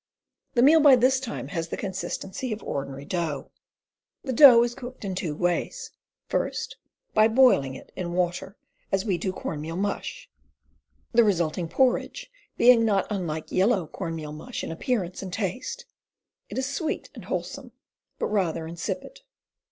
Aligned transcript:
The 0.55 0.63
meal 0.63 0.79
by 0.79 0.95
this 0.95 1.19
time 1.19 1.49
has 1.49 1.67
the 1.67 1.77
consistency 1.77 2.51
of 2.51 2.63
ordinary 2.63 3.05
dough. 3.05 3.51
The 4.23 4.33
dough 4.33 4.63
is 4.63 4.73
cooked 4.73 5.05
in 5.05 5.13
two 5.13 5.35
ways: 5.35 5.91
first, 6.27 6.77
by 7.13 7.27
boiling 7.27 7.75
it 7.75 7.91
in 7.95 8.13
water 8.13 8.57
as 8.91 9.05
we 9.05 9.19
do 9.19 9.31
corn 9.31 9.61
meal 9.61 9.75
mush, 9.75 10.27
the 11.11 11.23
resulting 11.23 11.67
porridge 11.69 12.31
being 12.57 12.83
not 12.83 13.05
unlike 13.11 13.51
yellow 13.51 13.85
corn 13.85 14.15
meal 14.15 14.33
mush 14.33 14.63
in 14.63 14.71
appearance 14.71 15.21
and 15.21 15.31
taste; 15.31 15.85
it 16.49 16.57
is 16.57 16.65
sweet 16.65 17.11
and 17.13 17.25
wholesome, 17.25 17.71
but 18.17 18.25
rather 18.25 18.65
insipid. 18.65 19.19